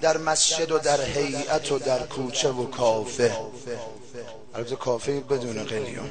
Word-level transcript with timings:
در 0.00 0.16
مسجد 0.16 0.72
و 0.72 0.78
در 0.78 1.00
هیئت 1.00 1.72
و 1.72 1.78
در 1.78 1.98
کوچه 1.98 2.48
و 2.48 2.66
کافه. 2.66 3.36
البته 4.54 4.76
کافه 4.76 5.20
بدون 5.20 5.64
قلیون 5.64 6.10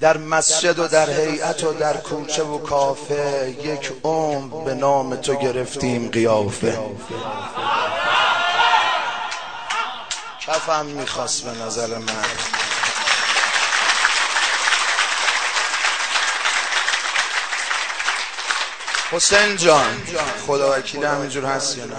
در 0.00 0.16
مسجد 0.16 0.78
و 0.78 0.88
در 0.88 1.10
هیئت 1.10 1.64
و 1.64 1.72
در 1.72 1.96
کوچه 1.96 2.42
و 2.42 2.58
کافه 2.58 3.56
یک 3.62 3.92
عمر 4.04 4.64
به 4.64 4.74
نام 4.74 5.16
تو 5.16 5.34
گرفتیم 5.34 6.08
قیافه. 6.08 6.78
کفم 10.40 10.86
می‌خواست 10.86 11.44
به 11.44 11.64
نظر 11.64 11.98
من. 11.98 12.65
حسین 19.10 19.56
جان 19.56 20.02
خدا 20.46 20.78
وکیل 20.78 21.04
همینجور 21.04 21.44
هست 21.44 21.78
یا 21.78 21.84
نه؟ 21.84 21.96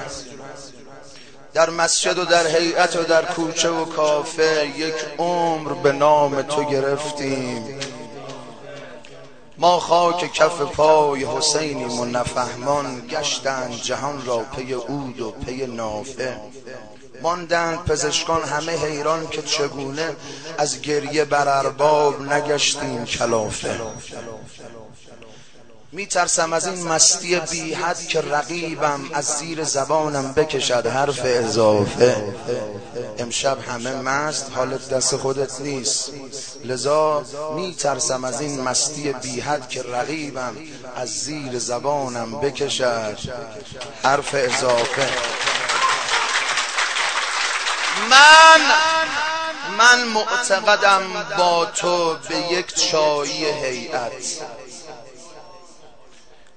در 1.53 1.69
مسجد 1.69 2.17
و 2.17 2.25
در 2.25 2.47
هیئت 2.47 2.95
و 2.95 3.03
در 3.03 3.25
کوچه 3.25 3.69
و 3.69 3.85
کافه 3.85 4.73
یک 4.77 4.95
عمر 5.17 5.73
به 5.73 5.91
نام 5.91 6.41
تو 6.41 6.63
گرفتیم. 6.63 7.79
ما 9.57 9.79
خاک 9.79 10.33
کف 10.33 10.61
پای 10.61 11.25
حسینیم 11.25 11.99
و 11.99 12.05
نفهمان 12.05 13.07
گشتند 13.07 13.81
جهان 13.81 14.25
را 14.25 14.37
پی 14.37 14.73
عود 14.73 15.19
و 15.19 15.31
پی 15.31 15.65
نافه. 15.65 16.37
ماندند 17.21 17.85
پزشکان 17.85 18.43
همه 18.43 18.71
حیران 18.71 19.27
که 19.27 19.41
چگونه 19.41 20.15
از 20.57 20.81
گریه 20.81 21.25
بر 21.25 21.47
ارباب 21.47 22.21
نگشتیم 22.21 23.05
کلافه. 23.05 23.79
میترسم 25.91 26.53
از 26.53 26.67
این 26.67 26.87
مستی 26.87 27.39
بی 27.39 27.73
حد 27.73 28.07
که 28.07 28.21
رقیبم 28.21 29.09
از 29.13 29.25
زیر 29.25 29.63
زبانم 29.63 30.33
بکشد 30.33 30.87
حرف 30.87 31.19
اضافه. 31.23 32.33
امشب 33.19 33.57
همه 33.61 33.95
مست 33.95 34.51
حالت 34.55 34.89
دست 34.89 35.15
خودت 35.15 35.61
نیست. 35.61 36.11
لذا 36.63 37.25
میترسم 37.55 38.23
از 38.23 38.41
این 38.41 38.61
مستی 38.61 39.13
بی 39.13 39.39
حد 39.39 39.69
که 39.69 39.83
رقیبم 39.83 40.55
از 40.95 41.09
زیر 41.09 41.59
زبانم 41.59 42.31
بکشد 42.31 43.17
حرف 44.03 44.29
اضافه. 44.33 45.09
من 48.09 48.61
من 49.77 50.03
معتقدم 50.03 51.01
با 51.37 51.65
تو 51.65 52.15
به 52.29 52.37
یک 52.37 52.73
چایی 52.75 53.45
هیئت. 53.45 54.11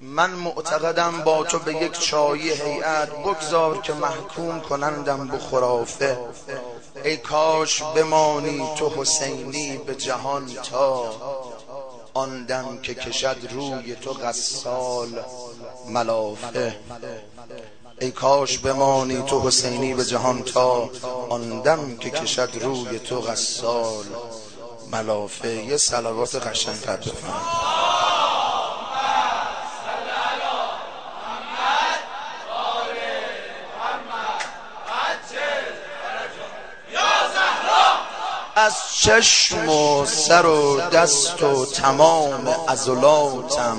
من 0.00 0.30
معتقدم 0.30 1.22
با 1.24 1.44
تو 1.44 1.58
به 1.58 1.74
یک 1.74 1.92
چایی 1.92 2.50
هیئت 2.50 3.10
بگذار 3.10 3.78
که 3.78 3.92
محکوم 3.92 4.60
کنندم 4.60 5.28
به 5.28 5.38
خرافه. 5.38 6.18
ای 7.04 7.16
کاش 7.16 7.82
بمانی 7.82 8.68
تو 8.78 8.88
حسینی 8.96 9.76
به 9.76 9.94
جهان 9.94 10.46
تا 10.70 11.12
آن 12.14 12.44
دم 12.44 12.78
که 12.82 12.94
کشد 12.94 13.36
روی 13.50 13.96
تو 13.96 14.12
غسال 14.12 15.24
ملافه. 15.88 16.76
ای 18.00 18.10
کاش 18.10 18.58
بمانی 18.58 19.22
تو 19.22 19.40
حسینی 19.40 19.94
به 19.94 20.04
جهان 20.04 20.42
تا 20.42 20.90
آن 21.28 21.60
دم 21.60 21.96
که 21.96 22.10
کشد 22.10 22.50
روی 22.60 22.98
تو 22.98 23.20
غسال 23.20 24.04
ملافه. 24.92 25.48
یه 25.48 25.76
سلوات 25.76 26.46
قشنگ 26.46 26.80
قد 26.80 27.04
از 38.60 38.76
چشم 38.94 39.68
و 39.68 40.06
سر 40.06 40.46
و 40.46 40.80
دست 40.80 41.42
و 41.42 41.66
تمام 41.66 42.48
عضلاتم 42.48 43.78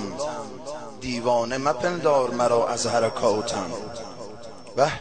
دیوانه 1.01 1.57
مپندار 1.57 2.29
مرا 2.29 2.67
از 2.67 2.87
حرکاتم. 2.87 3.71
به 4.75 4.91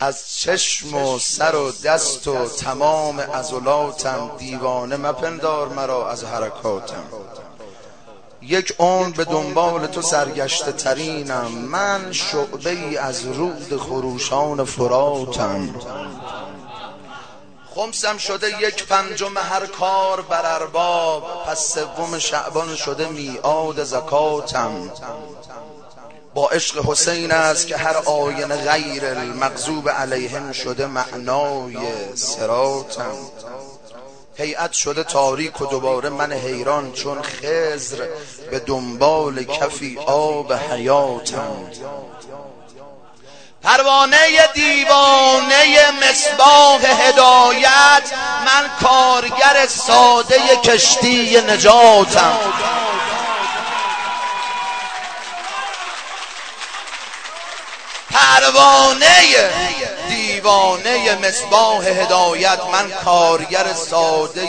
از 0.00 0.36
چشم 0.36 0.94
و 0.94 1.18
سر 1.18 1.54
و 1.54 1.72
دست 1.84 2.28
و 2.28 2.48
تمام 2.48 3.20
عضلاتم 3.20 4.30
دیوانه 4.38 4.96
مپندار 4.96 5.68
مرا 5.68 6.10
از 6.10 6.24
حرکاتم. 6.24 7.04
یک 8.42 8.74
عمر 8.78 9.10
به 9.10 9.24
دنبال 9.24 9.86
تو 9.86 10.02
سرگشته 10.02 10.72
ترینم. 10.72 11.50
من 11.50 12.12
شعبه 12.12 12.70
ای 12.70 12.96
از 12.96 13.26
رود 13.26 13.76
خروشان 13.76 14.64
فراتم. 14.64 15.74
خمسم 17.74 18.18
شده 18.18 18.62
یک 18.62 18.86
پنجم 18.86 19.38
هر 19.38 19.66
کار 19.66 20.20
بر 20.20 20.54
ارباب. 20.54 21.44
پس 21.46 21.74
سوم 21.74 22.18
شعبان 22.18 22.76
شده 22.76 23.08
میعاد 23.08 23.84
زکاتم. 23.84 24.90
با 26.34 26.48
عشق 26.48 26.90
حسین 26.90 27.30
است 27.30 27.66
که 27.66 27.76
هر 27.76 27.96
آینه 27.96 28.56
غیر 28.56 29.04
المغضوب 29.04 29.88
علیهم 29.88 30.52
شده 30.52 30.86
معنای 30.86 31.76
سراتم 32.14 33.16
هیئت 34.36 34.72
شده 34.72 35.04
تاریک 35.04 35.60
و 35.60 35.66
دوباره 35.66 36.08
من 36.08 36.32
حیران 36.32 36.92
چون 36.92 37.22
خزر 37.22 38.06
به 38.50 38.58
دنبال 38.58 39.44
کفی 39.44 39.98
آب 40.06 40.52
حیاتم. 40.52 41.70
پروانه 43.62 44.16
دیوانه 44.54 45.90
مصباح 45.90 46.80
هدایت 46.84 48.12
من 48.46 48.70
کارگر 48.82 49.66
ساده 49.66 50.56
کشتی 50.64 51.40
نجاتم. 51.40 52.38
پروانه 58.10 59.50
دیوانه 60.08 61.18
مصباح 61.22 61.86
هدایت 61.86 62.58
من 62.72 62.90
کارگر 63.04 63.66
ساده 63.90 64.48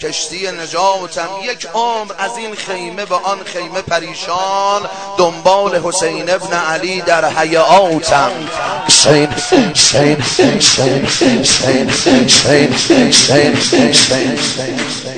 کشتی 0.00 0.50
نجاتم. 0.50 1.28
یک 1.42 1.66
عمر 1.74 2.12
از 2.18 2.36
این 2.36 2.54
خیمه 2.54 3.04
به 3.04 3.14
آن 3.14 3.44
خیمه 3.44 3.82
پریشان 3.82 4.88
دنبال 5.18 5.80
حسین 5.84 6.30
ابن 6.30 6.52
علی 6.56 7.00
در 7.00 7.24
حیاتم. 7.24 8.32
حسین 8.86 9.26
حسین 9.26 9.72
حسین 9.74 10.20
حسین 10.20 11.06
حسین 11.06 12.68
حسین 12.68 13.56
حسین 13.56 15.17